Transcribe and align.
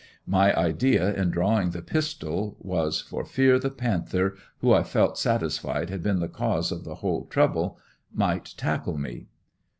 My 0.25 0.51
idea 0.57 1.13
in 1.13 1.29
drawing 1.29 1.69
the 1.69 1.83
pistol 1.83 2.57
was, 2.59 3.01
for 3.01 3.23
fear 3.23 3.59
the 3.59 3.69
panther, 3.69 4.35
who 4.57 4.73
I 4.73 4.81
felt 4.81 5.19
satisfied 5.19 5.91
had 5.91 6.01
been 6.01 6.19
the 6.19 6.27
cause 6.27 6.71
of 6.71 6.83
the 6.85 6.95
whole 7.05 7.25
trouble, 7.25 7.77
might 8.11 8.55
tackle 8.57 8.97
me. 8.97 9.27